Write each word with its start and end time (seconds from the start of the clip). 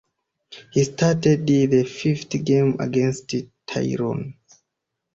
He 0.71 0.83
started 0.83 1.45
the 1.45 1.83
fifth 1.83 2.31
game 2.43 2.75
against 2.79 3.35
Tyrone. 3.67 4.33